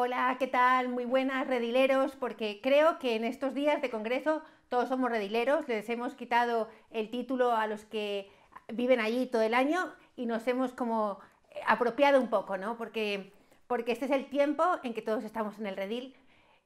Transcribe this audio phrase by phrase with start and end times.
[0.00, 0.88] Hola, ¿qué tal?
[0.90, 5.88] Muy buenas, redileros, porque creo que en estos días de Congreso todos somos redileros, les
[5.88, 8.30] hemos quitado el título a los que
[8.68, 11.18] viven allí todo el año y nos hemos como
[11.66, 12.76] apropiado un poco, ¿no?
[12.76, 13.32] Porque,
[13.66, 16.14] porque este es el tiempo en que todos estamos en el redil.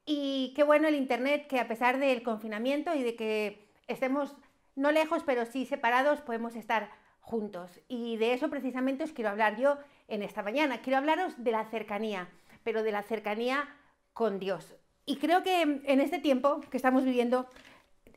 [0.04, 4.36] Y qué bueno el Internet que a pesar del confinamiento y de que estemos
[4.76, 6.90] no lejos, pero sí separados, podemos estar
[7.22, 7.80] juntos.
[7.88, 9.78] Y de eso precisamente os quiero hablar yo
[10.08, 10.82] en esta mañana.
[10.82, 12.28] Quiero hablaros de la cercanía,
[12.64, 13.68] pero de la cercanía
[14.12, 14.74] con Dios.
[15.04, 17.46] Y creo que en este tiempo que estamos viviendo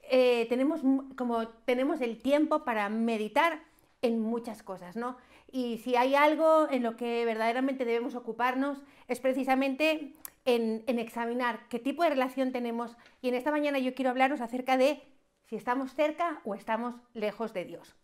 [0.09, 0.81] eh, tenemos,
[1.15, 3.63] como, tenemos el tiempo para meditar
[4.01, 5.17] en muchas cosas, ¿no?
[5.51, 10.13] Y si hay algo en lo que verdaderamente debemos ocuparnos es precisamente
[10.43, 12.97] en, en, examinar qué tipo de relación tenemos.
[13.21, 15.01] Y en esta mañana yo quiero hablaros acerca de
[15.45, 17.95] si estamos cerca o estamos lejos de Dios.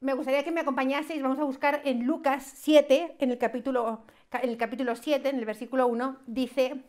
[0.00, 4.02] Me gustaría que me acompañaseis, vamos a buscar en Lucas 7, en el capítulo,
[4.32, 6.82] en el capítulo 7, en el versículo 1, dice,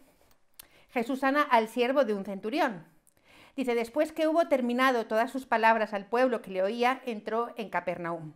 [0.91, 2.85] Jesús sana al siervo de un centurión.
[3.55, 7.69] Dice, después que hubo terminado todas sus palabras al pueblo que le oía, entró en
[7.69, 8.33] Capernaum.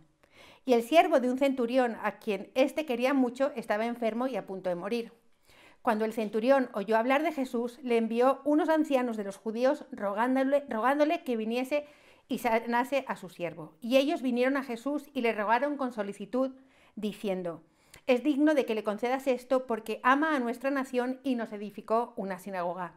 [0.64, 4.46] Y el siervo de un centurión, a quien éste quería mucho, estaba enfermo y a
[4.46, 5.12] punto de morir.
[5.80, 10.64] Cuando el centurión oyó hablar de Jesús, le envió unos ancianos de los judíos rogándole,
[10.68, 11.86] rogándole que viniese
[12.28, 13.74] y sanase a su siervo.
[13.80, 16.50] Y ellos vinieron a Jesús y le rogaron con solicitud,
[16.96, 17.62] diciendo,
[18.06, 22.12] es digno de que le concedas esto porque ama a nuestra nación y nos edificó
[22.16, 22.94] una sinagoga.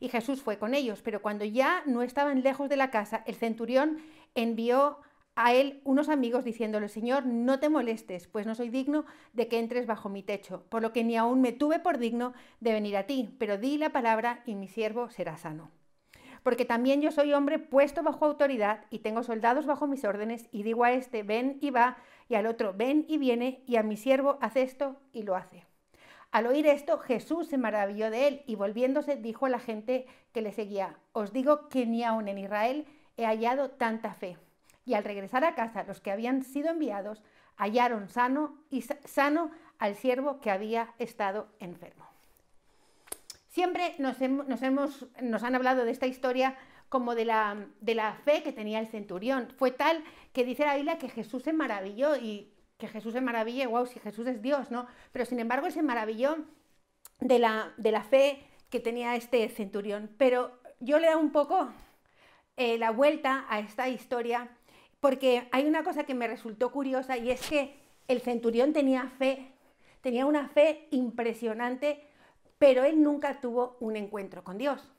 [0.00, 3.36] Y Jesús fue con ellos, pero cuando ya no estaban lejos de la casa, el
[3.36, 3.98] centurión
[4.34, 4.98] envió
[5.34, 9.58] a él unos amigos diciéndole, Señor, no te molestes, pues no soy digno de que
[9.58, 12.96] entres bajo mi techo, por lo que ni aún me tuve por digno de venir
[12.96, 15.70] a ti, pero di la palabra y mi siervo será sano.
[16.42, 20.64] Porque también yo soy hombre puesto bajo autoridad y tengo soldados bajo mis órdenes y
[20.64, 21.96] digo a este, ven y va,
[22.28, 25.64] y al otro, ven y viene, y a mi siervo, hace esto y lo hace.
[26.30, 30.40] Al oír esto, Jesús se maravilló de él y volviéndose dijo a la gente que
[30.40, 32.86] le seguía, os digo que ni aún en Israel
[33.18, 34.38] he hallado tanta fe.
[34.86, 37.22] Y al regresar a casa, los que habían sido enviados
[37.56, 42.06] hallaron sano y sano al siervo que había estado enfermo.
[43.48, 46.56] Siempre nos, hemos, nos han hablado de esta historia
[46.92, 49.48] como de la, de la fe que tenía el centurión.
[49.56, 50.04] Fue tal
[50.34, 53.98] que dice la Biblia que Jesús se maravilló y que Jesús se maraville, wow, si
[53.98, 54.86] Jesús es Dios, ¿no?
[55.10, 56.44] Pero sin embargo se maravilló
[57.18, 60.10] de la, de la fe que tenía este centurión.
[60.18, 61.70] Pero yo le da un poco
[62.58, 64.50] eh, la vuelta a esta historia
[65.00, 67.74] porque hay una cosa que me resultó curiosa y es que
[68.06, 69.50] el centurión tenía fe,
[70.02, 72.06] tenía una fe impresionante,
[72.58, 74.92] pero él nunca tuvo un encuentro con Dios.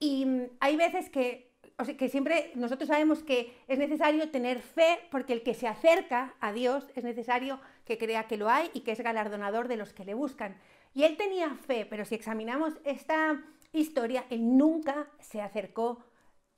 [0.00, 1.52] Y mm, hay veces que,
[1.96, 6.52] que siempre nosotros sabemos que es necesario tener fe porque el que se acerca a
[6.52, 10.04] Dios es necesario que crea que lo hay y que es galardonador de los que
[10.04, 10.56] le buscan.
[10.94, 13.40] Y él tenía fe, pero si examinamos esta
[13.72, 16.04] historia, él nunca se acercó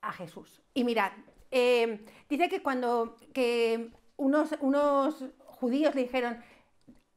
[0.01, 0.63] a Jesús.
[0.73, 1.13] Y mirad,
[1.51, 6.43] eh, dice que cuando que unos, unos judíos le dijeron,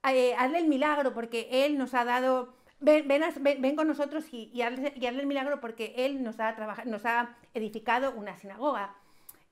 [0.03, 4.93] eh, hazle el milagro porque él nos ha dado, ven, ven, con nosotros y, hazle,
[4.95, 6.55] el milagro porque él nos ha,
[6.85, 8.95] nos ha edificado una sinagoga.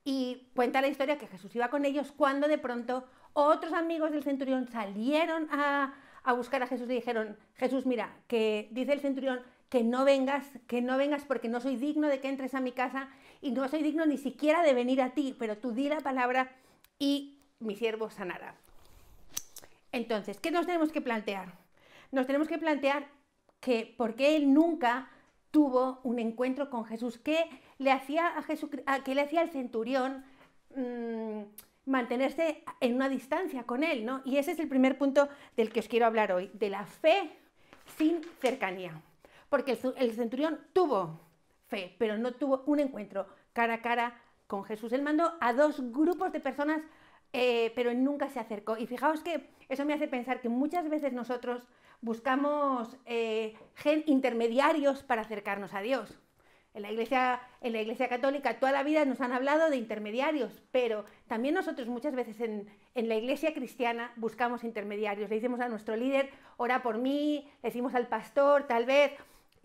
[0.05, 4.23] Y cuenta la historia que Jesús iba con ellos cuando de pronto otros amigos del
[4.23, 9.41] centurión salieron a, a buscar a Jesús y dijeron, Jesús, mira, que dice el centurión
[9.69, 12.73] que no vengas, que no vengas porque no soy digno de que entres a mi
[12.73, 13.09] casa
[13.41, 16.51] y no soy digno ni siquiera de venir a ti, pero tú di la palabra
[16.99, 18.55] y mi siervo sanará.
[19.91, 21.62] Entonces, ¿qué nos tenemos que plantear?
[22.13, 23.07] Nos tenemos que plantear
[23.59, 25.09] que por qué él nunca
[25.51, 27.43] tuvo un encuentro con Jesús, qué
[27.77, 28.69] le hacía a Jesús,
[29.03, 30.23] qué le hacía al centurión
[30.75, 31.41] mm,
[31.85, 34.21] mantenerse en una distancia con él, ¿no?
[34.23, 37.29] Y ese es el primer punto del que os quiero hablar hoy, de la fe
[37.97, 39.01] sin cercanía
[39.53, 41.19] porque el, centurión tuvo
[41.67, 44.91] fe, pero no tuvo un encuentro cara a cara con Jesús.
[44.93, 46.81] Él mandó a dos grupos de personas,
[47.33, 48.77] eh, pero nunca se acercó.
[48.77, 51.67] Y fijaos que eso me hace pensar que muchas veces nosotros
[52.03, 53.55] buscamos eh,
[54.05, 56.19] intermediarios para acercarnos a Dios.
[56.75, 60.63] En la, iglesia, en la iglesia católica toda la vida nos han hablado de intermediarios,
[60.71, 65.29] pero también nosotros muchas veces en, en, la iglesia cristiana buscamos intermediarios.
[65.29, 69.11] Le decimos a nuestro líder, ora por mí, le decimos al pastor, tal vez,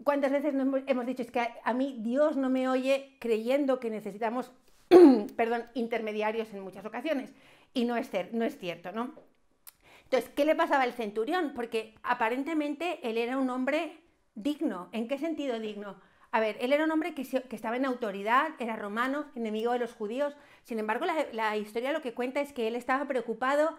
[0.04, 4.52] ¿Cuántas veces hemos dicho es que a, mí Dios no me oye creyendo que necesitamos,
[5.36, 7.32] perdón, intermediarios en muchas ocasiones?
[7.74, 9.12] Y no es, no es cierto, ¿no?
[10.10, 11.52] Entonces, ¿qué le pasaba al centurión?
[11.54, 14.00] Porque aparentemente él era un hombre
[14.34, 14.88] digno.
[14.92, 16.00] ¿En qué sentido digno?
[16.30, 19.92] A ver, él era un hombre que, estaba en autoridad, era romano, enemigo de los
[19.92, 20.34] judíos.
[20.62, 23.76] Sin embargo, la, historia lo que cuenta es que él estaba preocupado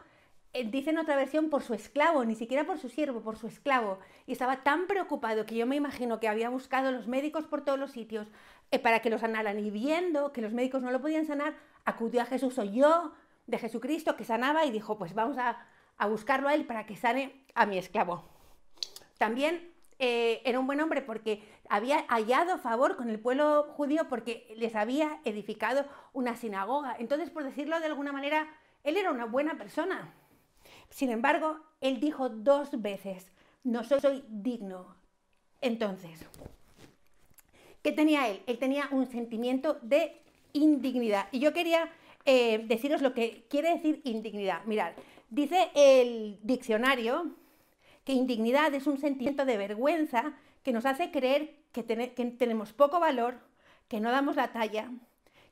[0.53, 3.47] eh, dice en otra versión, por su esclavo, ni siquiera por su siervo, por su
[3.47, 3.97] esclavo.
[4.27, 7.79] Y estaba tan preocupado que yo me imagino que había buscado los médicos por todos
[7.79, 8.27] los sitios
[8.69, 9.57] eh, para que lo sanaran.
[9.59, 11.55] Y viendo que los médicos no lo podían sanar,
[11.85, 13.13] acudió a Jesús, oyó
[13.47, 15.65] de Jesucristo que sanaba y dijo, pues vamos a,
[16.07, 18.23] buscarlo a él para que sane a mi esclavo.
[19.17, 24.53] También eh, era un buen hombre porque había hallado favor con el pueblo judío porque
[24.57, 26.95] les había edificado una sinagoga.
[26.99, 28.47] Entonces, por decirlo de alguna manera,
[28.83, 30.13] él era una buena persona.
[30.89, 33.31] Sin embargo, él dijo dos veces,
[33.63, 34.95] no soy, digno.
[35.61, 36.25] Entonces,
[37.81, 38.41] ¿qué tenía él?
[38.47, 40.21] Él tenía un sentimiento de
[40.53, 41.27] indignidad.
[41.31, 41.91] Y yo quería
[42.25, 44.63] eh, deciros lo que quiere decir indignidad.
[44.65, 44.93] Mirad,
[45.29, 47.35] dice el diccionario
[48.03, 50.33] que indignidad es un sentimiento de vergüenza
[50.63, 53.39] que nos hace creer que tenemos poco valor,
[53.87, 54.91] que no damos la talla,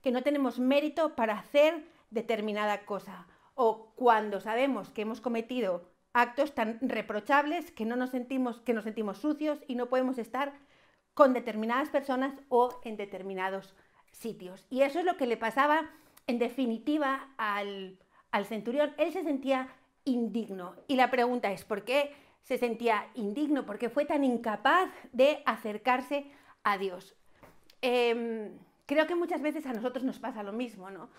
[0.02, 6.54] que no tenemos mérito para hacer determinada cosa o cuando sabemos que hemos cometido actos
[6.54, 10.54] tan reprochables que no nos sentimos que nos sentimos sucios y no podemos estar
[11.14, 13.76] con determinadas personas o en determinados
[14.12, 14.66] sitios.
[14.70, 15.90] Y eso es lo que le pasaba
[16.28, 18.00] en definitiva al,
[18.38, 18.94] al centurión.
[18.98, 19.68] Él se sentía
[20.06, 20.76] indigno.
[20.88, 22.14] Y la pregunta es, ¿por qué
[22.44, 23.66] se sentía indigno?
[23.66, 26.32] ¿Por qué fue tan incapaz de acercarse
[26.64, 27.16] a Dios?
[27.82, 28.52] Em,
[28.86, 31.10] creo que muchas veces a nosotros nos pasa lo mismo, ¿no?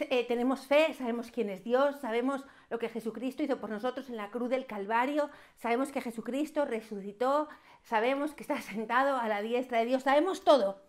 [0.00, 4.16] Eh, tenemos fe, sabemos quién es Dios, sabemos lo que Jesucristo hizo por nosotros en
[4.16, 7.48] la cruz del Calvario, sabemos que Jesucristo resucitó,
[7.82, 10.82] sabemos que está sentado a la diestra de Dios, sabemos todo,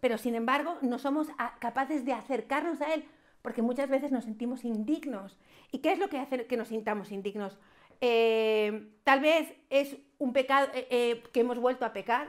[0.00, 1.28] pero sin embargo no somos
[1.58, 3.04] capaces de acercarnos a Él
[3.46, 5.38] porque muchas veces nos sentimos indignos.
[5.70, 7.56] ¿Y qué es lo que hace que nos sintamos indignos?
[8.00, 12.26] Eh, tal vez es un pecado eh, que hemos vuelto a pecar,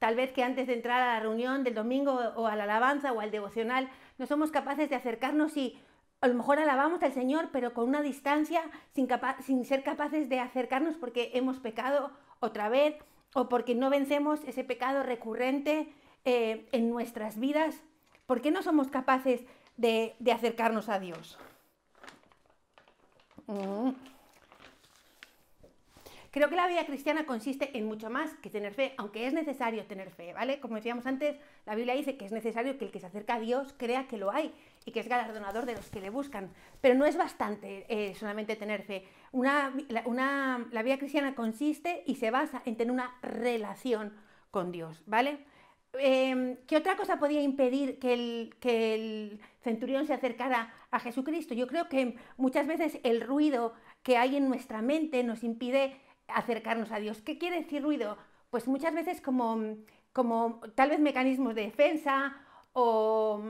[0.00, 3.12] tal vez que antes de entrar a la reunión del domingo o a la alabanza
[3.12, 5.78] o al devocional no somos capaces de acercarnos y
[6.20, 8.62] a lo mejor alabamos al Señor, pero con una distancia,
[8.92, 9.06] sin,
[9.46, 12.10] sin ser capaces de acercarnos porque hemos pecado
[12.40, 12.96] otra vez
[13.34, 15.94] o porque no vencemos ese pecado recurrente
[16.24, 17.84] eh, en nuestras vidas.
[18.26, 19.44] ¿Por qué no somos capaces
[19.80, 21.38] de, acercarnos a Dios?
[23.46, 23.90] Mm.
[26.32, 29.84] Creo que la vida cristiana consiste en mucho más que tener fe, aunque es necesario
[29.86, 30.60] tener fe, ¿vale?
[30.60, 31.36] Como decíamos antes,
[31.66, 34.16] la Biblia dice que es necesario que el que se acerca a Dios crea que
[34.16, 34.54] lo hay
[34.84, 36.50] y que es galardonador de los que le buscan.
[36.80, 39.04] Pero no es bastante eh, solamente tener fe.
[39.32, 44.12] Una, la, vida cristiana consiste y se basa en tener una relación
[44.52, 45.40] con Dios, ¿vale?
[45.94, 48.14] Em, ¿Qué otra cosa podía impedir que
[48.94, 51.54] el, centurión se acercara a Jesucristo?
[51.54, 56.92] Yo creo que muchas veces el ruido que hay en nuestra mente nos impide acercarnos
[56.92, 57.22] a Dios.
[57.22, 58.16] ¿Qué quiere decir ruido?
[58.50, 59.76] Pues muchas veces como,
[60.12, 62.36] como tal vez mecanismos de defensa
[62.72, 63.42] o,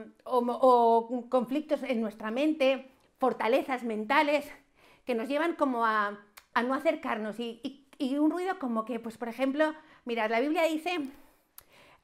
[1.29, 4.51] conflictos en nuestra mente, fortalezas mentales
[5.05, 6.19] que nos llevan como a,
[6.65, 7.39] no acercarnos.
[7.39, 7.87] Y,
[8.19, 9.75] un ruido como que, pues por ejemplo,
[10.07, 11.01] mirad, la Biblia dice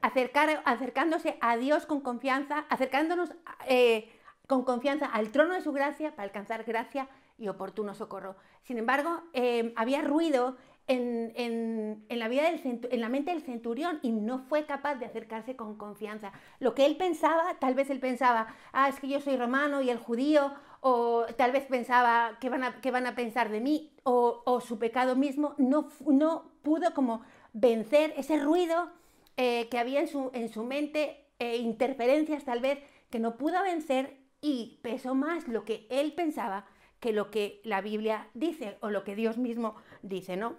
[0.01, 3.31] acercar, acercándose a Dios con confianza, acercándonos
[3.69, 4.11] eh,
[4.47, 7.09] con confianza al trono de su gracia para alcanzar gracia
[7.39, 8.37] y oportuno socorro.
[8.63, 10.57] Sin embargo, eh, había ruido
[10.89, 15.57] en, la vida del, en la mente del centurión y no fue capaz de acercarse
[15.57, 16.33] con confianza.
[16.61, 19.91] Lo que él pensaba, tal vez él pensaba, ah, es que yo soy romano y
[19.91, 23.93] el judío, o tal vez pensaba, ¿qué van a, van a pensar de mí?
[24.05, 27.23] O, su pecado mismo no, no pudo como
[27.53, 28.91] vencer ese ruido
[29.37, 32.79] eh, que había en su, en su mente, eh, interferencias tal vez,
[33.11, 36.67] que no pudo vencer y pesó más lo que él pensaba
[37.01, 40.57] que lo que la Biblia dice o lo que Dios mismo dice, ¿no?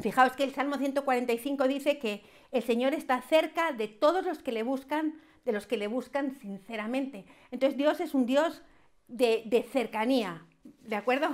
[0.00, 4.52] Fijaos que el Salmo 145 dice que el Señor está cerca de todos los que
[4.52, 7.24] le buscan, de los que le buscan sinceramente.
[7.50, 8.62] Entonces Dios es un Dios
[9.08, 11.28] de, cercanía, ¿de acuerdo?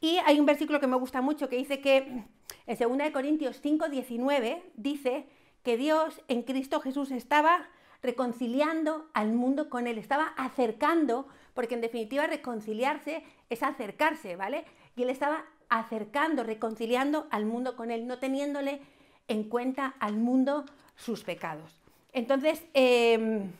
[0.00, 2.24] Y hay un versículo que me gusta mucho que dice que
[2.66, 5.26] en 2 Corintios 5, 19 dice
[5.62, 7.68] que Dios en Cristo Jesús estaba
[8.02, 14.64] reconciliando al mundo con Él, estaba acercando, porque en definitiva reconciliarse es acercarse, ¿vale?
[14.96, 18.80] Y Él estaba acercando, reconciliando al mundo con Él, no teniéndole
[19.26, 20.64] en cuenta al mundo
[20.96, 21.78] sus pecados.
[22.12, 23.50] Entonces, em,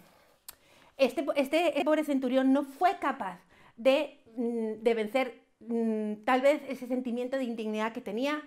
[0.96, 3.38] este, este, pobre centurión no fue capaz
[3.76, 8.42] de, mm, vencer mm, tal vez ese sentimiento de indignidad que tenía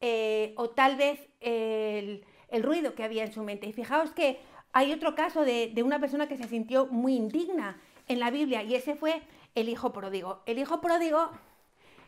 [0.00, 3.66] eh, o tal vez el, ruido que había en su mente.
[3.66, 4.38] Y fijaos que
[4.72, 8.62] hay otro caso de, de una persona que se sintió muy indigna en la Biblia
[8.62, 9.22] y ese fue
[9.54, 10.42] el hijo pródigo.
[10.46, 11.30] El hijo pródigo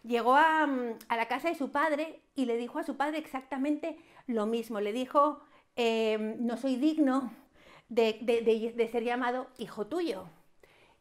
[0.04, 3.96] llegó mm, a, la casa de su padre y le dijo a su padre exactamente
[4.26, 4.80] lo mismo.
[4.80, 5.40] Le dijo,
[5.76, 7.32] em, no soy digno
[7.88, 10.24] de, ser llamado hijo tuyo.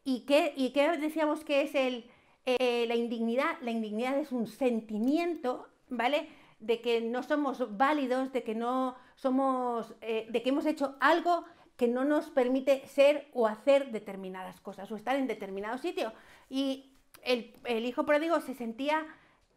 [0.04, 2.10] ¿Y qué, ¿Y qué, decíamos que es el,
[2.46, 6.28] eh, la indignidad, la indignidad es un sentimiento, ¿vale?
[6.60, 11.44] De que no somos válidos, de que no somos, eh, de que hemos hecho algo
[11.76, 16.12] que no nos permite ser o hacer determinadas cosas o estar en determinado sitio.
[16.50, 17.52] Y el,
[17.84, 19.06] hijo pródigo se sentía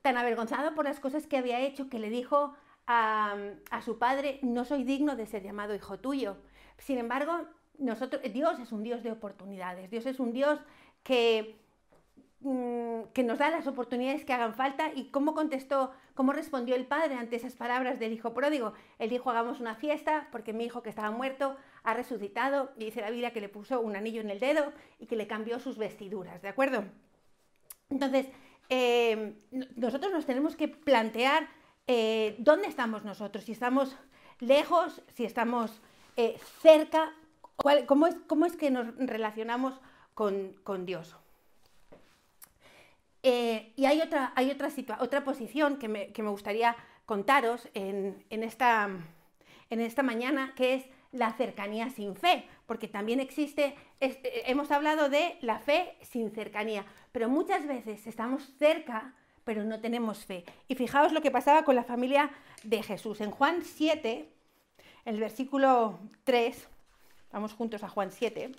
[0.02, 2.54] tan avergonzado por las cosas que había hecho que le dijo
[2.86, 3.36] a,
[3.72, 6.38] a, su padre, no soy digno de ser llamado hijo tuyo.
[6.78, 10.60] Sin embargo, nosotros, Dios es un Dios de oportunidades, Dios es un Dios
[11.04, 11.62] que
[12.44, 16.86] Mm, que nos da las oportunidades que hagan falta y cómo contestó, cómo respondió el
[16.86, 18.74] padre ante esas palabras del hijo pródigo.
[19.00, 23.02] Él dijo, hagamos una fiesta porque mi hijo que estaba muerto ha resucitado y dice
[23.02, 25.78] la Biblia que le puso un anillo en el dedo y que le cambió sus
[25.78, 26.84] vestiduras, ¿de acuerdo?
[27.90, 28.28] Entonces,
[28.70, 29.36] eh,
[29.76, 31.50] nosotros nos tenemos que plantear
[31.88, 33.98] eh, dónde estamos nosotros, si estamos
[34.40, 35.82] lejos, si estamos
[36.16, 37.14] eh, cerca,
[37.56, 39.80] cómo, es, cómo, es, que nos relacionamos
[40.14, 41.16] con, con Dios.
[43.24, 46.76] Eh, y hay otra, hay otra, otra posición que me, gustaría
[47.06, 48.90] contaros en, esta,
[49.70, 55.38] en esta mañana, que es la cercanía sin fe, porque también existe, hemos hablado de
[55.42, 59.14] la fe sin cercanía, pero muchas veces estamos cerca,
[59.44, 60.46] pero no tenemos fe.
[60.68, 62.32] Y fijaos lo que pasaba con la familia
[62.64, 63.22] de Jesús.
[63.22, 64.30] En Juan 7,
[65.06, 66.68] el versículo 3,
[67.32, 68.52] vamos juntos a Juan 7.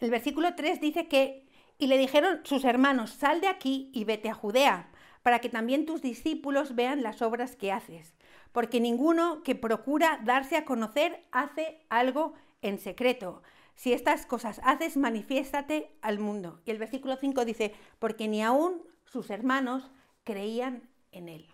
[0.00, 1.46] El versículo 3 dice que,
[1.78, 4.90] y le dijeron sus hermanos, sal de aquí y vete a Judea,
[5.22, 8.14] para que también tus discípulos vean las obras que haces,
[8.52, 13.42] porque ninguno que procura darse a conocer hace algo en secreto.
[13.74, 16.60] Si estas cosas haces, manifiéstate al mundo.
[16.64, 19.90] Y el versículo 5 dice, porque ni aún sus hermanos
[20.24, 21.46] creían en él.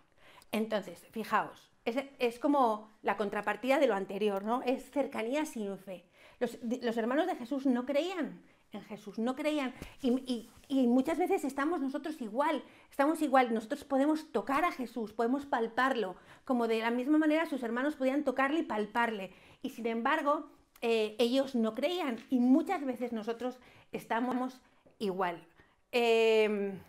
[0.52, 4.62] Entonces, fijaos, es, es, como la contrapartida de lo anterior, ¿no?
[4.62, 6.06] Es cercanía sin fe.
[6.40, 9.72] Los, hermanos de Jesús no creían en Jesús, no creían.
[10.02, 13.54] Y, muchas veces estamos nosotros igual, estamos igual.
[13.54, 18.24] Nosotros podemos tocar a Jesús, podemos palparlo, como de la misma manera sus hermanos podían
[18.24, 19.32] tocarle y palparle.
[19.62, 20.48] Y sin embargo,
[20.80, 23.58] eh, ellos no creían y muchas veces nosotros
[23.92, 24.60] estamos
[24.98, 25.46] igual.
[25.92, 26.80] Em,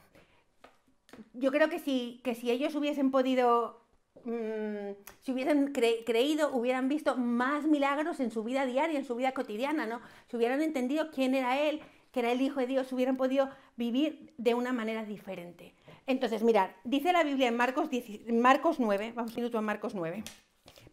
[1.33, 3.84] yo creo que si, que si ellos hubiesen podido
[4.25, 9.34] Mm, si hubiesen creído, hubieran visto más milagros en su vida diaria, en su vida
[9.34, 10.01] cotidiana, ¿no?
[10.29, 11.79] Si hubieran entendido quién era Él,
[12.12, 15.75] que era el Hijo de Dios, hubieran podido vivir de una manera diferente.
[16.08, 17.89] Entonces, mirad, dice la Biblia en Marcos,
[18.32, 20.24] Marcos 9, vamos un minuto a Marcos 9,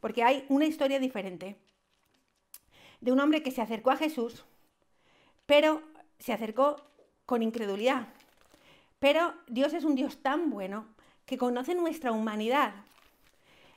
[0.00, 1.56] porque hay una historia diferente
[3.00, 4.44] de un hombre que se acercó a Jesús,
[5.46, 5.82] pero
[6.18, 6.76] se acercó
[7.24, 8.08] con incredulidad.
[8.98, 10.86] Pero Dios es un Dios tan bueno
[11.24, 12.74] que conoce nuestra humanidad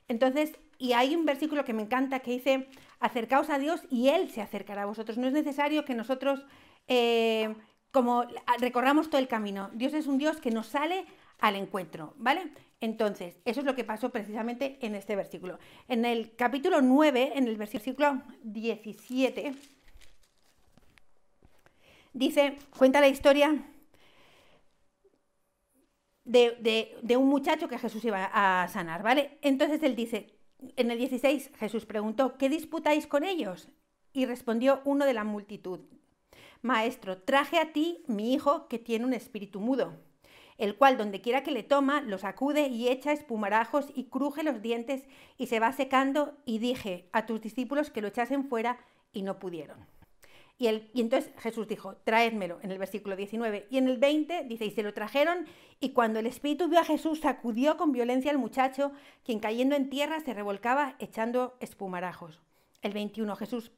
[0.07, 2.67] entonces, y hay un versículo que me encanta que dice,
[2.99, 5.17] acercaos a Dios y Él se acercará a vosotros.
[5.17, 6.45] No es necesario que nosotros
[6.87, 7.55] eh,
[7.95, 8.25] como
[8.59, 9.69] recorramos todo el camino.
[9.73, 11.05] Dios es un Dios que nos sale
[11.39, 12.51] al encuentro, ¿vale?
[12.81, 15.59] Entonces, eso es lo que pasó precisamente en este versículo.
[15.87, 19.53] En el capítulo 9, en el versículo 17,
[22.11, 23.63] dice, cuenta la historia
[26.25, 29.37] de, un muchacho que Jesús iba a sanar, ¿vale?
[29.41, 30.33] Entonces él dice,
[30.75, 33.69] en el 16 Jesús preguntó, ¿qué disputáis con ellos?
[34.11, 35.81] Y respondió uno de la multitud,
[36.61, 39.93] Maestro, traje a ti mi hijo que tiene un espíritu mudo,
[40.57, 44.61] el cual donde quiera que le toma, lo sacude y echa espumarajos y cruje los
[44.61, 48.79] dientes y se va secando y dije a tus discípulos que lo echasen fuera
[49.13, 49.85] y no pudieron.
[50.57, 53.67] Y, entonces Jesús dijo, traédmelo, en el versículo 19.
[53.69, 55.45] Y en el 20 dice, y se lo trajeron,
[55.81, 58.93] y cuando el Espíritu vio a Jesús, sacudió con violencia al muchacho,
[59.23, 62.41] quien cayendo en tierra se revolcaba echando espumarajos.
[62.81, 63.71] El 21, Jesús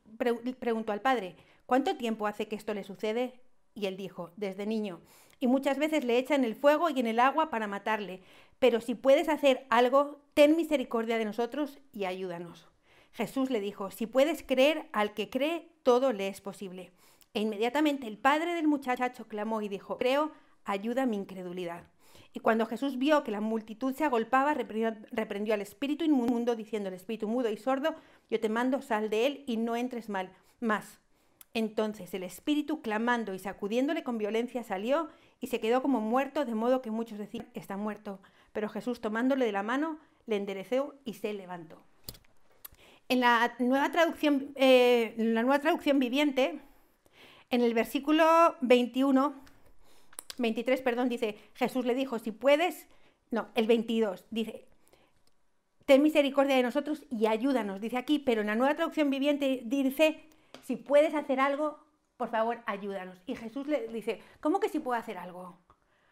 [0.59, 3.39] preguntó al Padre, ¿cuánto tiempo hace que esto le sucede?
[3.73, 5.01] Y él dijo, desde niño.
[5.39, 8.21] Y muchas veces le echan el fuego y en el agua para matarle.
[8.59, 12.66] Pero si puedes hacer algo, ten misericordia de nosotros y ayúdanos.
[13.17, 16.91] Jesús le dijo, si puedes creer, al que cree, todo le es posible.
[17.33, 20.31] E inmediatamente el padre del muchacho clamó y dijo, creo,
[20.65, 21.85] ayuda mi incredulidad.
[22.33, 26.93] Y cuando Jesús vio que la multitud se agolpaba, reprendió, al espíritu inmundo, diciendo, el
[26.93, 27.95] espíritu mudo y sordo,
[28.29, 30.99] yo te mando, sal de él y no entres mal más.
[31.55, 35.09] Entonces el espíritu, clamando y sacudiéndole con violencia, salió
[35.39, 38.19] y se quedó como muerto, de modo que muchos decían, está muerto.
[38.53, 39.97] Pero Jesús, tomándole de la mano,
[40.27, 41.81] le enderezó y se levantó.
[43.09, 46.59] En la nueva traducción, eh, la nueva traducción viviente,
[47.49, 49.33] en el versículo 21,
[50.37, 52.87] 23, perdón, dice, Jesús le dijo, si puedes,
[53.31, 54.65] no, el 22, dice,
[55.85, 60.25] ten misericordia de nosotros y ayúdanos, dice aquí, pero en la nueva traducción viviente dice,
[60.63, 61.79] si puedes hacer algo,
[62.17, 63.21] por favor, ayúdanos.
[63.25, 65.57] Y Jesús le dice, ¿cómo que si puedo hacer algo?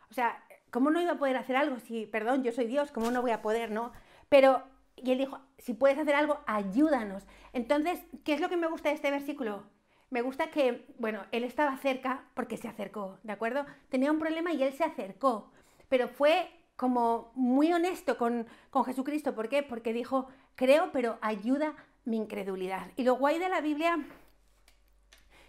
[0.10, 3.12] O sea, ¿cómo no iba a poder hacer algo si, perdón, yo soy Dios, ¿cómo
[3.12, 3.92] no voy a poder, no?
[4.30, 4.64] Pero,
[4.96, 7.24] y él dijo, si puedes hacer algo, ayúdanos.
[7.54, 9.64] Entonces, ¿qué es lo que me gusta de este versículo?
[10.10, 13.66] Me gusta que, bueno, él estaba cerca porque se acercó, ¿de acuerdo?
[13.90, 15.52] Tenía un problema y él se acercó,
[15.90, 19.34] pero fue como muy honesto con, con Jesucristo.
[19.34, 19.64] ¿Por qué?
[19.64, 22.92] Porque dijo, creo, pero ayuda mi incredulidad.
[22.96, 24.06] Y lo guay de la Biblia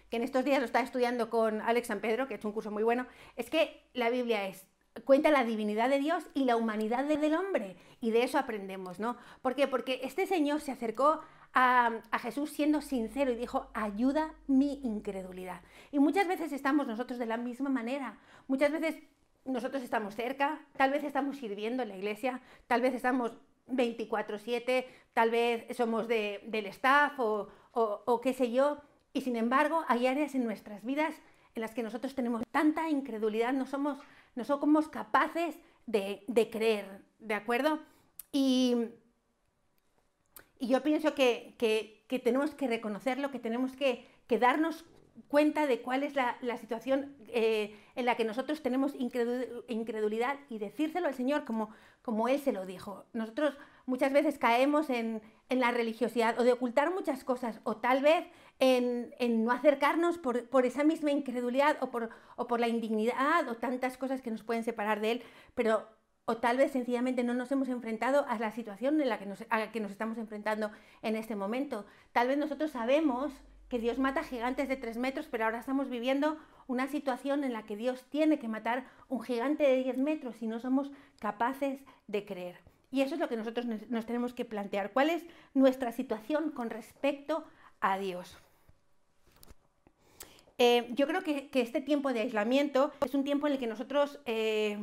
[0.09, 2.71] que en estos días lo está estudiando con Alex San Pedro, que hecho un curso
[2.71, 4.65] muy bueno, es que la Biblia es
[5.05, 7.75] cuenta la divinidad de Dios y la humanidad del hombre.
[8.01, 9.17] Y de eso aprendemos, ¿no?
[9.41, 9.67] ¿Por qué?
[9.67, 11.21] Porque este señor se acercó
[11.53, 15.61] a, Jesús siendo sincero y dijo, ayuda mi incredulidad.
[15.91, 18.17] Y muchas veces estamos nosotros de la misma manera.
[18.47, 18.95] Muchas veces
[19.45, 23.31] nosotros estamos cerca, tal vez estamos sirviendo en la iglesia, tal vez estamos
[23.67, 28.77] 24/7, tal vez somos de, del staff o, o, o qué sé yo,
[29.13, 31.15] y sin embargo, hay áreas en nuestras vidas
[31.55, 33.97] en las que nosotros tenemos tanta incredulidad, no somos,
[34.37, 37.79] no somos capaces de, de creer, ¿de acuerdo?
[38.31, 38.75] Y,
[40.59, 44.85] y yo pienso que, que, que, tenemos que reconocerlo, que tenemos que, que darnos
[45.27, 50.59] cuenta de cuál es la, la situación eh, en la que nosotros tenemos incredulidad y
[50.59, 51.71] decírselo al Señor como,
[52.03, 53.05] como Él se lo dijo.
[53.13, 58.03] Nosotros muchas veces caemos en, en la religiosidad o de ocultar muchas cosas o tal
[58.03, 58.27] vez
[58.59, 59.11] en,
[59.45, 63.97] no acercarnos por, por, esa misma incredulidad o por, o por la indignidad o tantas
[63.97, 65.23] cosas que nos pueden separar de Él,
[65.55, 65.87] pero
[66.25, 69.45] o tal vez sencillamente no nos hemos enfrentado a la situación en la que nos,
[69.49, 70.71] a que nos estamos enfrentando
[71.01, 71.85] en este momento.
[72.11, 73.31] Tal vez nosotros sabemos
[73.69, 76.37] que Dios mata gigantes de tres metros, pero ahora estamos viviendo
[76.67, 80.47] una situación en la que Dios tiene que matar un gigante de 10 metros y
[80.47, 82.59] no somos capaces de creer.
[82.91, 84.91] Y eso es lo que nosotros nos tenemos que plantear.
[84.91, 87.45] ¿Cuál es nuestra situación con respecto
[87.79, 88.37] a Dios?
[90.57, 94.19] Eh, yo creo que, este tiempo de aislamiento es un tiempo en el que nosotros
[94.25, 94.79] eh,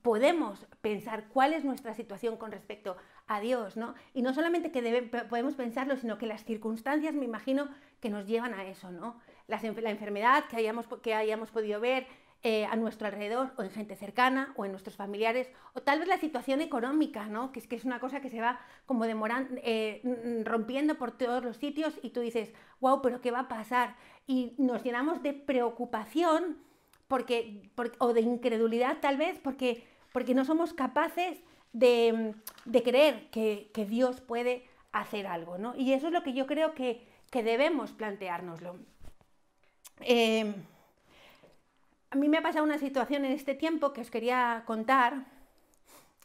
[0.00, 2.96] podemos pensar cuál es nuestra situación con respecto
[3.26, 3.94] a Dios, ¿no?
[4.14, 7.68] Y no solamente que podemos pensarlo, sino que las circunstancias, me imagino,
[8.00, 9.20] que nos llevan a eso, ¿no?
[9.46, 12.06] La enfermedad que hayamos, que hayamos podido ver,
[12.44, 16.08] eh, a nuestro alrededor o en gente cercana o en nuestros familiares o tal vez
[16.08, 17.52] la situación económica, ¿no?
[17.52, 20.02] que es que es una cosa que se va como demorando, eh,
[20.44, 23.94] rompiendo por todos los sitios y tú dices, wow, pero ¿qué va a pasar?
[24.26, 26.58] Y nos llenamos de preocupación
[27.06, 33.70] porque, o de incredulidad tal vez porque, porque no somos capaces de, de creer que,
[33.72, 35.58] que, Dios puede hacer algo.
[35.58, 35.76] ¿no?
[35.76, 38.80] Y eso es lo que yo creo que, que debemos planteárnoslo.
[40.00, 40.52] Eh,
[42.12, 45.24] a mí me ha pasado una situación en este tiempo que os quería contar.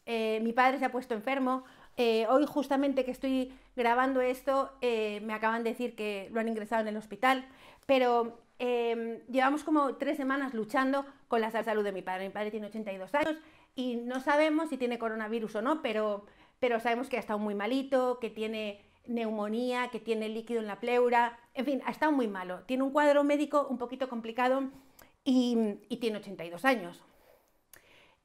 [0.06, 1.64] Eh, mi padre se ha puesto enfermo.
[1.96, 6.50] Eh, hoy justamente que estoy grabando esto, eh, me acaban de decir que lo han
[6.50, 7.48] ingresado en el hospital,
[7.86, 12.26] pero em, llevamos como tres semanas luchando con la salud de mi padre.
[12.26, 13.38] Mi padre tiene 82 años
[13.74, 16.26] y no sabemos si tiene coronavirus o no, pero,
[16.60, 20.82] pero sabemos que ha estado muy malito, que tiene neumonía, que tiene líquido en la
[20.82, 22.60] pleura, en fin, ha estado muy malo.
[22.66, 24.70] Tiene un cuadro médico un poquito complicado
[25.30, 27.04] y, tiene 82 años.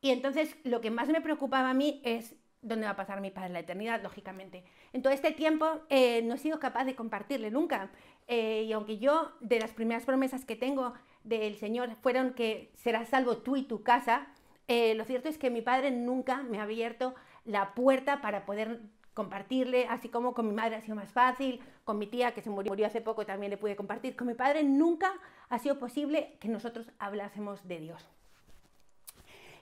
[0.00, 3.32] Y entonces lo que más me preocupaba a mí es dónde va a pasar mi
[3.32, 4.64] padre la eternidad, lógicamente.
[4.92, 7.90] En todo este tiempo eh, no he sido capaz de compartirle nunca.
[8.28, 13.08] Eh, y aunque yo, de las primeras promesas que tengo del Señor, fueron que serás
[13.08, 14.28] salvo tú y tu casa,
[14.68, 18.80] eh, lo cierto es que mi padre nunca me ha abierto la puerta para poder
[19.14, 22.50] compartirle, así como con mi madre ha sido más fácil, con mi tía que se
[22.50, 25.12] murió, murió hace poco también le pude compartir, con mi padre nunca
[25.48, 28.08] ha sido posible que nosotros hablásemos de Dios.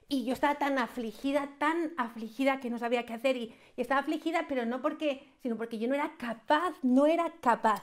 [0.08, 4.46] Y yo estaba tan afligida, tan afligida que no sabía qué hacer y, estaba afligida,
[4.48, 7.82] pero no porque, sino porque yo no era capaz, no era capaz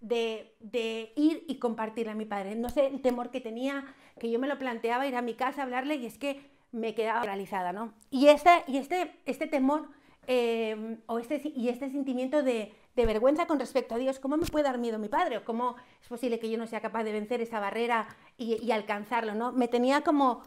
[0.00, 2.54] de, de, ir y compartirle a mi padre.
[2.54, 3.84] No sé el temor que tenía,
[4.20, 6.40] que yo me lo planteaba ir a mi casa a hablarle y es que
[6.70, 7.92] me quedaba paralizada, ¿no?
[8.10, 9.88] Y este, y este, este temor
[10.26, 14.46] eh, o este, y este sentimiento de, de, vergüenza con respecto a Dios, ¿cómo me
[14.46, 15.38] puede dar miedo mi padre?
[15.38, 18.72] ¿O cómo es posible que yo no sea capaz de vencer esa barrera y, y
[18.72, 19.34] alcanzarlo?
[19.34, 19.52] ¿no?
[19.52, 20.42] Me tenía como,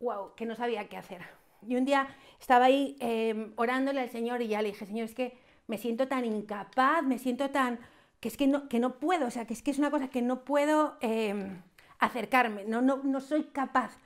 [0.00, 1.22] wow, que no sabía qué hacer.
[1.66, 2.08] Y un día
[2.40, 6.08] estaba ahí eh, orándole al Señor y ya le dije, Señor, es que me siento
[6.08, 7.78] tan incapaz, me siento tan,
[8.20, 10.08] que es que no, que no puedo, o sea, que es que es una cosa
[10.08, 11.56] que no puedo eh,
[11.98, 13.96] acercarme, no, no, no soy capaz.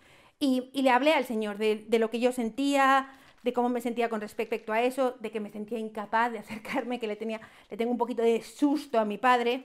[0.40, 3.10] Y, y, le hablé al Señor de, de lo que yo sentía,
[3.42, 6.98] de cómo me sentía con respecto a eso, de que me sentía incapaz de acercarme,
[6.98, 9.64] que le, tenía, le tengo un poquito de susto a mi padre.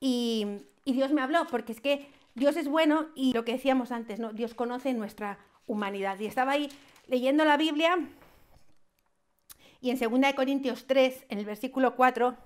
[0.00, 0.46] Y,
[0.84, 4.32] Dios me habló, porque es que Dios es bueno y lo que decíamos antes, ¿no?
[4.32, 6.18] Dios conoce nuestra humanidad.
[6.20, 6.68] Y estaba ahí
[7.08, 7.98] leyendo la Biblia
[9.80, 12.36] Y en 2 Corintios 3, en el versículo 4,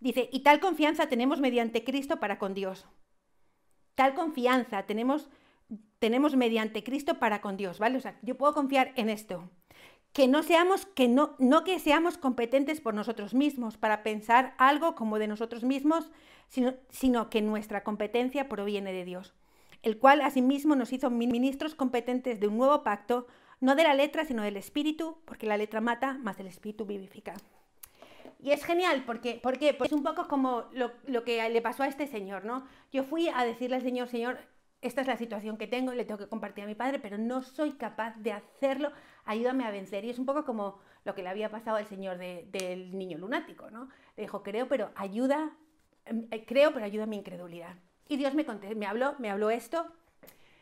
[0.00, 2.86] dice, y tal confianza tenemos mediante Cristo para con Dios.
[3.94, 5.28] Tal confianza tenemos,
[5.98, 7.96] tenemos mediante Cristo para con Dios, ¿vale?
[7.96, 9.48] O sea, yo puedo confiar en esto.
[10.12, 14.94] Que no seamos, que no, no que seamos competentes por nosotros mismos para pensar algo
[14.94, 16.10] como de nosotros mismos,
[16.48, 19.34] sino, sino que nuestra competencia proviene de Dios,
[19.82, 23.26] el cual asimismo nos hizo ministros competentes de un nuevo pacto,
[23.60, 27.34] no de la letra, sino del espíritu, porque la letra mata, más el espíritu vivifica.
[28.42, 31.88] Y es genial, porque, porque, es un poco como lo, lo, que le pasó a
[31.88, 32.66] este señor, ¿no?
[32.92, 34.38] Yo fui a decirle al Señor, Señor,
[34.84, 37.42] esta es la situación que tengo, le tengo que compartir a mi padre, pero no
[37.42, 38.92] soy capaz de hacerlo,
[39.24, 40.04] ayúdame a vencer.
[40.04, 43.16] Y es un poco como lo que le había pasado al señor de, del niño
[43.16, 43.88] lunático, ¿no?
[44.16, 45.56] Le dijo, creo, pero ayuda,
[46.04, 47.76] em, eh, creo, pero ayuda a mi incredulidad.
[48.08, 49.86] Y Dios me, conté, me habló, me habló esto,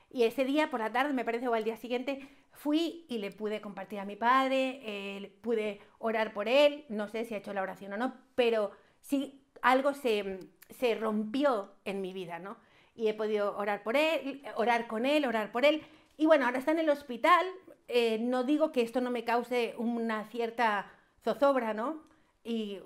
[0.08, 3.32] y ese día por la tarde, me parece, o al día siguiente, fui y le
[3.32, 7.52] pude compartir a mi padre, eh, pude orar por él, no sé si ha hecho
[7.52, 10.38] la oración o no, pero sí algo se,
[10.70, 12.56] se rompió en mi vida, ¿no?
[12.94, 15.82] Y he podido orar por él, orar con él, orar por él.
[16.16, 17.46] Y bueno, ahora está en el hospital.
[17.88, 20.90] Eh, no digo que esto no me cause una cierta
[21.22, 22.02] zozobra, ¿no?
[22.44, 22.80] Y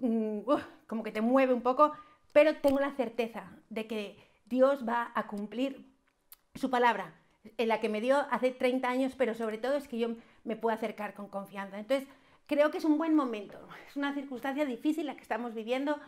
[0.00, 0.44] um,
[0.86, 1.92] como que te mueve un poco,
[2.32, 5.86] pero tengo la certeza de que Dios va a cumplir
[6.54, 7.14] su palabra,
[7.56, 10.08] en la que me dio hace 30 años, pero sobre todo es que yo
[10.44, 11.78] me puedo acercar con confianza.
[11.78, 12.08] Entonces,
[12.46, 15.98] creo que es un buen momento, es una circunstancia difícil la que estamos viviendo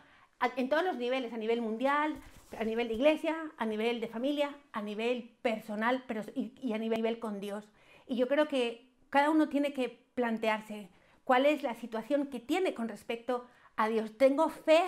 [0.56, 2.16] en todos los niveles, a nivel mundial,
[2.58, 6.78] a nivel de iglesia, a nivel de familia, a nivel personal pero, y, y a
[6.78, 7.68] nivel con Dios.
[8.06, 10.88] Y yo creo que cada uno tiene que plantearse
[11.24, 14.16] cuál es la situación que tiene con respecto a Dios.
[14.16, 14.82] Tengo fe,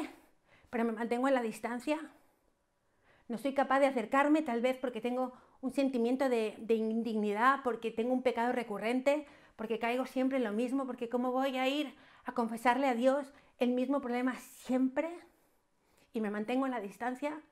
[0.71, 1.99] pero me mantengo en la distancia.
[3.29, 8.13] No soy capaz de acercarme tal vez porque tengo un sentimiento de, indignidad, porque tengo
[8.13, 11.95] un pecado recurrente, porque caigo siempre en lo mismo, porque cómo voy a ir
[12.27, 15.09] a confesarle a Dios el mismo problema siempre
[16.15, 17.43] y me mantengo en la distancia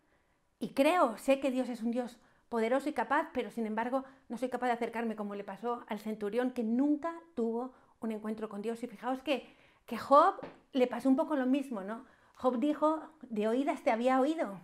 [0.58, 4.38] y creo, sé que Dios es un Dios poderoso y capaz, pero sin embargo no
[4.38, 8.62] soy capaz de acercarme como le pasó al centurión que nunca tuvo un encuentro con
[8.62, 8.82] Dios.
[8.82, 9.46] Y fijaos que,
[9.86, 10.36] que Job
[10.72, 12.04] le pasó un poco lo mismo, ¿no?
[12.36, 14.60] Job dijo, de oídas te había oído,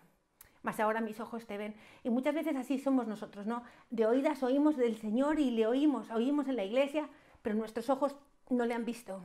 [0.62, 1.74] más ahora mis ojos te ven.
[2.04, 3.64] Y muchas veces así somos nosotros, ¿no?
[3.90, 7.08] De oídas oímos del Señor y le oímos, oímos en la iglesia,
[7.42, 8.14] pero nuestros ojos
[8.50, 9.22] no le han visto.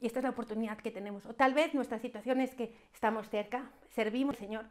[0.00, 1.26] Y esta es la oportunidad que tenemos.
[1.26, 4.64] O tal vez nuestra situación es que estamos cerca, servimos al Señor,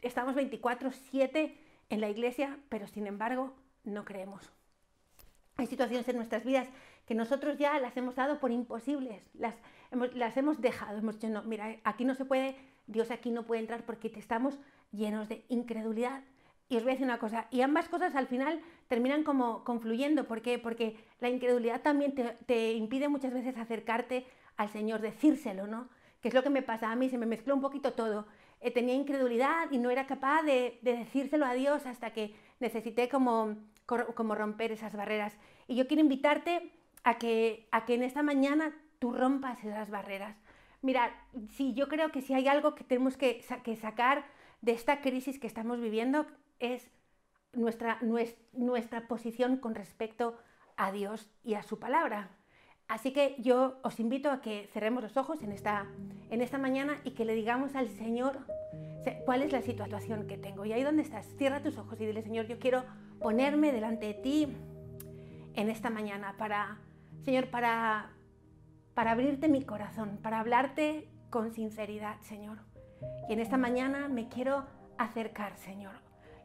[0.00, 1.56] estamos 24/7
[1.90, 4.50] en la iglesia, pero sin embargo no creemos.
[5.56, 6.68] Hay situaciones en nuestras vidas
[7.06, 9.54] que nosotros ya las hemos dado por imposibles, las
[9.92, 13.60] hemos, hemos dejado, hemos dicho, no, mira, aquí no se puede, Dios aquí no puede
[13.60, 14.58] entrar porque te estamos
[14.90, 16.22] llenos de incredulidad.
[16.68, 20.26] Y os voy a decir una cosa, y ambas cosas al final terminan como confluyendo.
[20.26, 20.58] ¿Por qué?
[20.58, 25.88] Porque la incredulidad también te, impide muchas veces acercarte al Señor, decírselo, ¿no?
[26.20, 28.26] Que es lo que me pasa a mí, se me mezcló un poquito todo.
[28.60, 33.56] Eh, tenía incredulidad y no era capaz de, decírselo a Dios hasta que necesité como,
[33.86, 35.36] como romper esas barreras.
[35.68, 36.70] Y yo quiero invitarte
[37.02, 40.36] a que, a que en esta mañana tú rompas esas barreras.
[40.80, 41.14] Mira,
[41.50, 44.24] si yo creo que si hay algo que tenemos que, que sacar
[44.62, 46.26] de esta crisis que estamos viviendo
[46.58, 46.90] es
[47.52, 47.98] nuestra,
[48.52, 50.36] nuestra posición con respecto
[50.76, 52.30] a Dios y a su palabra.
[52.88, 55.86] Así que yo os invito a que cerremos los ojos en esta,
[56.30, 58.38] en esta mañana y que le digamos al Señor
[59.24, 60.64] cuál es la situación que tengo.
[60.64, 62.84] Y ahí donde estás, cierra tus ojos y dile, Señor, yo quiero
[63.20, 64.48] ponerme delante de ti
[65.54, 66.78] en esta mañana para,
[67.24, 68.10] Señor, para,
[68.94, 72.58] para abrirte mi corazón, para hablarte con sinceridad, Señor.
[73.28, 74.64] Y en esta mañana me quiero
[74.98, 75.94] acercar, Señor.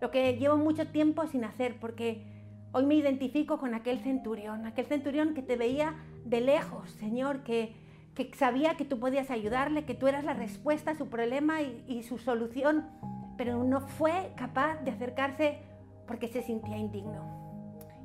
[0.02, 2.26] Lo que llevo mucho tiempo sin hacer, porque
[2.72, 7.74] hoy me identifico con aquel centurión, aquel centurión que te veía de lejos, Señor, que,
[8.16, 12.04] que sabía que tú podías ayudarle, que tú eras la respuesta a su problema y,
[12.04, 12.86] su solución,
[13.38, 15.60] pero no fue capaz de acercarse
[16.08, 17.40] porque se sentía indigno.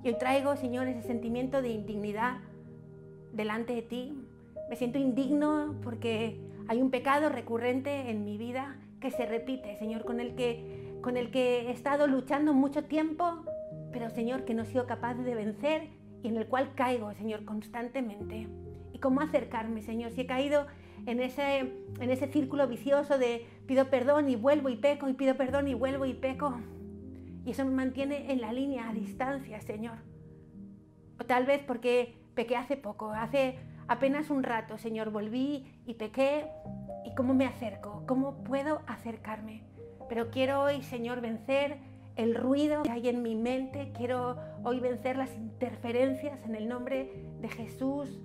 [0.03, 2.38] Y hoy traigo, Señor, ese sentimiento de indignidad
[3.33, 4.22] delante de ti.
[4.68, 10.05] Me siento indigno porque hay un pecado recurrente en mi vida que se repite, Señor,
[10.05, 13.44] con el que, con el que he estado luchando mucho tiempo,
[13.92, 15.88] pero Señor, que no he sido capaz de vencer
[16.25, 18.49] y en el cual caigo, Señor, constantemente.
[18.95, 20.11] ¿Y cómo acercarme, Señor?
[20.13, 20.67] Si he caído
[21.05, 21.59] en ese,
[22.01, 25.75] en ese círculo vicioso de pido perdón y vuelvo y peco y pido perdón y
[25.75, 26.59] vuelvo y peco.
[27.45, 29.99] Y eso me mantiene en la línea a distancia, Señor.
[31.21, 36.47] O tal vez porque pequé hace poco, hace apenas un rato, Señor, volví y pequé.
[37.05, 38.03] ¿Y cómo me acerco?
[38.07, 39.63] ¿Cómo puedo acercarme?
[40.09, 41.77] Pero quiero hoy, Señor, vencer
[42.16, 43.92] el ruido que hay en mi mente.
[43.96, 48.20] Quiero hoy vencer las interferencias en el nombre de Jesús.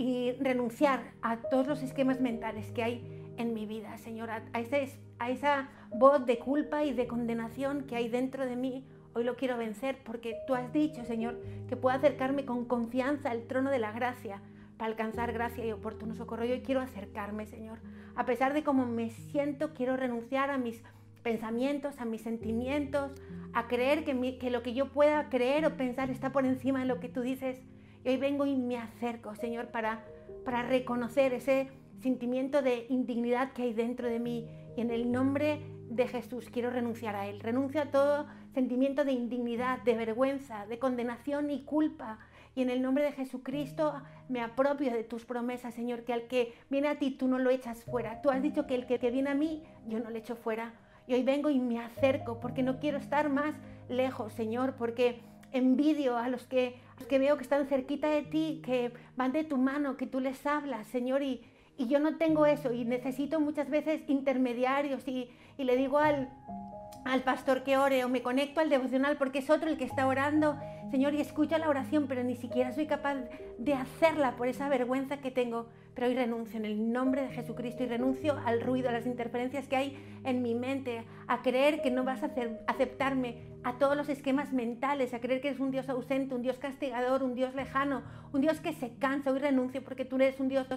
[0.00, 4.96] y renunciar a todos los esquemas mentales que hay en mi vida, Señor, a, ese,
[5.18, 8.84] a esa voz de culpa y de condenación que hay dentro de mí.
[9.14, 13.48] Hoy lo quiero vencer porque tú has dicho, Señor, que puedo acercarme con confianza al
[13.48, 14.40] trono de la gracia
[14.76, 16.44] para alcanzar gracia y oportuno socorro.
[16.44, 17.80] Yo quiero acercarme, Señor.
[18.14, 20.82] A pesar de cómo me siento, quiero renunciar a mis
[21.28, 23.12] pensamientos, a mis sentimientos,
[23.52, 26.86] a creer que, que lo que yo pueda creer o pensar está por encima de
[26.86, 27.60] lo que tú dices.
[28.02, 30.06] Y hoy vengo y me acerco, Señor, para,
[30.46, 31.68] para reconocer ese
[32.00, 34.48] sentimiento de indignidad que hay dentro de mí.
[34.74, 35.60] Y en el nombre
[35.90, 37.40] de Jesús quiero renunciar a él.
[37.40, 42.20] Renuncio a todo sentimiento de indignidad, de vergüenza, de condenación y culpa.
[42.54, 46.54] Y en el nombre de Jesucristo me apropio de tus promesas, Señor, que al que
[46.70, 48.22] viene a ti tú no lo echas fuera.
[48.22, 50.72] Tú has dicho que el que, que viene a mí yo no le echo fuera.
[51.08, 53.56] Y hoy vengo y me acerco porque no quiero estar más
[53.88, 55.20] lejos, Señor, porque
[55.52, 56.76] envidio a los que,
[57.08, 60.44] que veo que están cerquita de ti, que van de tu mano, que tú les
[60.46, 61.42] hablas, Señor, y,
[61.78, 66.28] yo no tengo eso y necesito muchas veces intermediarios y, y le digo al,
[67.04, 70.06] al pastor que ore o me conecto al devocional porque es otro el que está
[70.06, 70.58] orando,
[70.90, 73.16] Señor, y escucha la oración, pero ni siquiera soy capaz
[73.58, 75.68] de hacerla por esa vergüenza que tengo.
[75.94, 79.66] Pero hoy renuncio en el nombre de Jesucristo y renuncio al ruido, a las interferencias
[79.66, 82.30] que hay en mi mente, a creer que no vas a
[82.66, 86.58] aceptarme, a todos los esquemas mentales, a creer que eres un Dios ausente, un Dios
[86.58, 89.32] castigador, un Dios lejano, un Dios que se cansa.
[89.32, 90.68] Hoy renuncio porque tú eres un Dios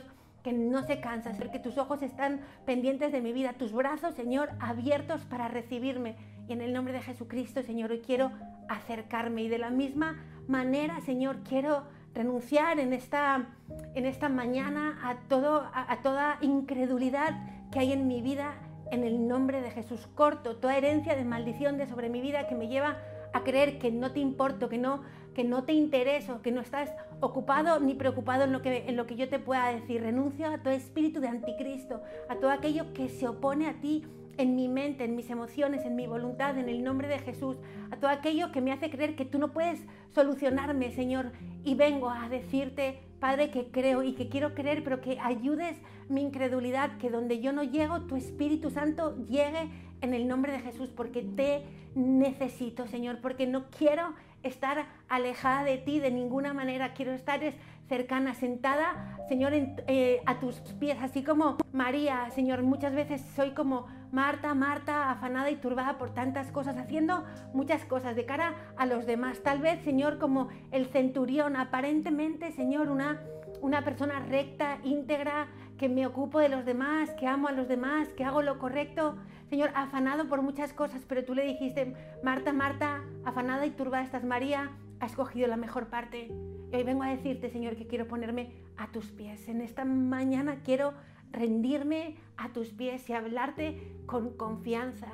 [0.43, 4.49] que no se cansa, que tus ojos están pendientes de mi vida, tus brazos, Señor,
[4.59, 6.15] abiertos para recibirme.
[6.47, 8.31] Y en el nombre de Jesucristo, Señor, hoy quiero
[8.67, 13.49] acercarme y de la misma manera, Señor, quiero renunciar en esta,
[13.95, 17.33] en esta mañana a, todo, a, toda incredulidad
[17.71, 18.53] que hay en mi vida
[18.91, 20.07] en el nombre de Jesús.
[20.15, 22.97] Corto toda herencia de maldición de sobre mi vida que me lleva
[23.33, 25.01] a creer que no te importo, que no
[25.33, 29.07] que no te intereso, que no estás ocupado ni preocupado en lo, que, en lo
[29.07, 30.01] que yo te pueda decir.
[30.01, 34.05] Renuncio a todo espíritu de anticristo, a todo aquello que se opone a ti
[34.37, 37.57] en mi mente, en mis emociones, en mi voluntad, en el nombre de Jesús,
[37.91, 39.79] a todo aquello que me hace creer que tú no puedes
[40.13, 41.31] solucionarme, Señor.
[41.63, 45.77] Y vengo a decirte, Padre, que creo y que quiero creer, pero que ayudes
[46.09, 49.69] mi incredulidad, que donde yo no llego, tu Espíritu Santo llegue
[50.01, 55.77] en el nombre de Jesús, porque te necesito, Señor, porque no quiero estar alejada de
[55.77, 57.39] ti de ninguna manera, quiero estar
[57.87, 63.87] cercana, sentada, Señor, eh, a tus pies, así como María, Señor, muchas veces soy como
[64.13, 69.05] Marta, Marta, afanada y turbada por tantas cosas, haciendo muchas cosas de cara a los
[69.05, 73.21] demás, tal vez, Señor, como el centurión, aparentemente, Señor, una,
[73.61, 75.47] una persona recta, íntegra,
[75.81, 79.15] que me ocupo de los demás, que amo a los demás, que hago lo correcto,
[79.49, 84.23] Señor, afanado por muchas cosas, pero tú le dijiste, Marta, Marta, afanada y turbada estás,
[84.23, 86.27] María, ha escogido la mejor parte.
[86.71, 89.47] Y hoy vengo a decirte, Señor, que quiero ponerme a tus pies.
[89.47, 90.93] En esta mañana quiero
[91.31, 95.07] rendirme a tus pies y hablarte con confianza.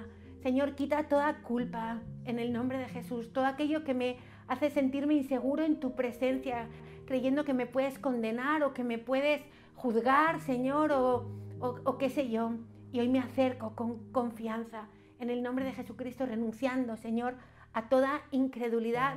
[0.44, 4.18] Señor, quita toda culpa en el nombre de Jesús, todo aquello que me
[4.50, 6.68] hace sentirme inseguro en tu presencia,
[7.08, 9.42] creyendo que me puedes condenar o que me puedes
[9.76, 12.52] juzgar, Señor, o, o qué sé yo.
[12.92, 14.88] Y hoy me acerco con confianza
[15.20, 17.36] en el nombre de Jesucristo, renunciando, Señor,
[17.74, 19.16] a toda incredulidad.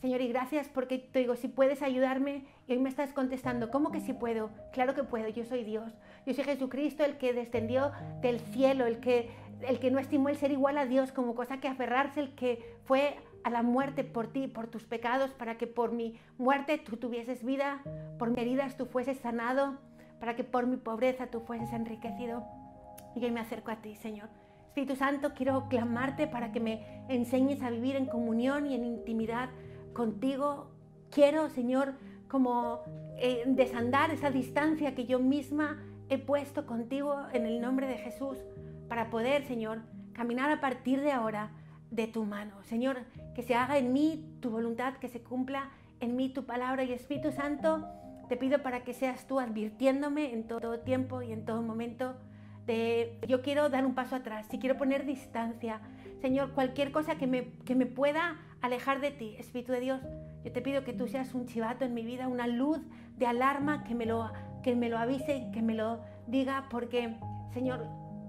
[0.00, 3.92] Señor, y gracias porque te digo, si puedes ayudarme, y hoy me estás contestando, ¿cómo
[3.92, 4.50] que si puedo?
[4.72, 5.92] Claro que puedo, yo soy Dios.
[6.26, 9.30] Yo soy Jesucristo, el que descendió del cielo, el que,
[9.60, 12.76] el que no estimó el ser igual a Dios como cosa que aferrarse, el que
[12.84, 16.96] fue a la muerte por ti, por tus pecados, para que por mi muerte tú
[16.96, 17.82] tuvieses vida,
[18.18, 19.78] por mis heridas tú fueses sanado,
[20.20, 22.44] para que por mi pobreza tú fueses enriquecido.
[23.16, 24.28] Y hoy me acerco a ti, Señor.
[24.66, 29.50] Espíritu Santo, quiero clamarte para que me enseñes a vivir en comunión y en intimidad
[29.92, 30.70] contigo.
[31.10, 31.94] Quiero, Señor,
[32.28, 32.80] como
[33.18, 38.38] eh, desandar esa distancia que yo misma he puesto contigo en el nombre de Jesús
[38.88, 39.82] para poder, Señor,
[40.14, 41.50] caminar a partir de ahora
[41.90, 42.62] de tu mano.
[42.64, 42.98] Señor,
[43.34, 46.84] que se haga en mí tu voluntad, que se cumpla en mí tu palabra.
[46.84, 47.88] Y Espíritu Santo,
[48.28, 52.14] te pido para que seas tú advirtiéndome en todo tiempo y en todo momento
[52.66, 55.80] de yo quiero dar un paso atrás, si quiero poner distancia,
[56.20, 60.00] Señor, cualquier cosa que me, que me pueda alejar de ti, Espíritu de Dios,
[60.44, 62.78] yo te pido que tú seas un chivato en mi vida, una luz
[63.18, 64.30] de alarma que me lo,
[64.62, 67.16] que me lo avise, que me lo diga, porque,
[67.52, 67.86] Señor,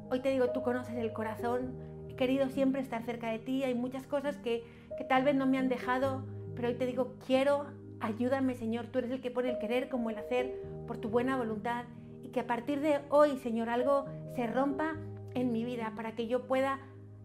[0.10, 1.76] hoy te digo, tú conoces el corazón,
[2.10, 4.64] he querido siempre estar cerca de ti, hay muchas cosas que,
[4.98, 6.26] que tal vez no me han dejado,
[6.56, 7.66] pero hoy te digo, quiero,
[8.00, 11.38] ayúdame, Señor, tú eres el que pone el querer como el hacer por tu buena
[11.38, 11.86] voluntad
[12.34, 14.98] que a partir de hoy, Señor, algo se rompa
[15.36, 16.80] en mi vida para que yo pueda,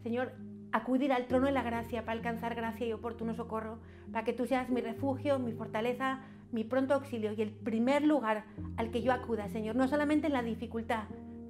[0.04, 0.32] Señor,
[0.70, 3.78] acudir al trono de la gracia para alcanzar gracia y oportuno socorro,
[4.12, 6.20] para que tú seas mi refugio, mi fortaleza,
[6.52, 8.44] mi pronto auxilio y el primer lugar
[8.76, 11.04] al que yo acuda, Señor, no solamente en la dificultad,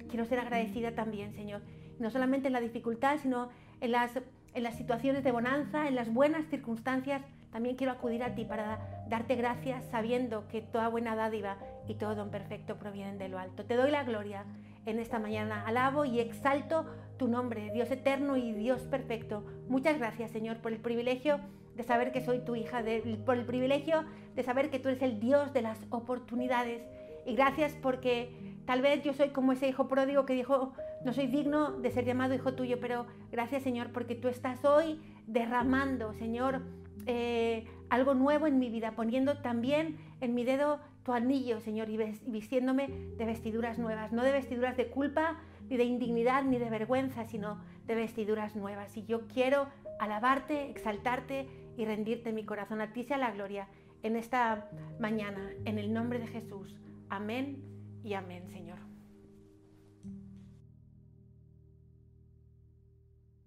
[0.07, 1.61] quiero ser agradecida también, Señor,
[1.99, 3.49] no solamente en la dificultad, sino
[3.81, 4.19] en las,
[4.53, 8.79] en las situaciones de bonanza, en las buenas circunstancias, también quiero acudir a ti para
[9.09, 11.57] darte gracias sabiendo que toda buena dádiva
[11.87, 13.65] y todo don perfecto provienen de lo alto.
[13.65, 14.45] Te doy la gloria
[14.85, 15.65] en esta mañana.
[15.65, 16.85] Alabo y exalto
[17.17, 19.43] tu nombre, Dios eterno y Dios perfecto.
[19.67, 21.39] Muchas gracias, Señor, por el privilegio
[21.75, 22.83] de saber que soy tu hija,
[23.25, 24.03] por el privilegio
[24.35, 26.83] de saber que tú eres el Dios de las oportunidades.
[27.25, 31.27] Y gracias porque tal vez yo soy como ese hijo pródigo que dijo, no soy
[31.27, 36.61] digno de ser llamado hijo tuyo, pero gracias, Señor, porque tú estás hoy derramando, Señor,
[37.05, 41.97] eh, algo nuevo en mi vida, poniendo también en mi dedo tu anillo, Señor, y
[42.27, 47.25] vistiéndome de vestiduras nuevas, no de vestiduras de culpa, ni de indignidad, ni de vergüenza,
[47.25, 48.95] sino de vestiduras nuevas.
[48.97, 49.67] Y yo quiero
[49.99, 52.81] alabarte, exaltarte y rendirte mi corazón.
[52.81, 53.67] A ti sea la gloria
[54.03, 56.79] en esta mañana, en el nombre de Jesús.
[57.09, 57.63] Amén
[58.03, 58.78] y amén, Señor.